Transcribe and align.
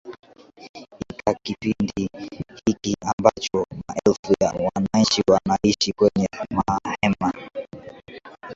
ika 1.11 1.33
kipindi 1.43 2.09
hiki 2.65 2.95
ambacho 3.01 3.65
maelfu 3.87 4.33
ya 4.39 4.51
wananchi 4.51 5.23
wanaishi 5.27 5.93
kwenye 5.93 6.27
mahema 6.49 7.33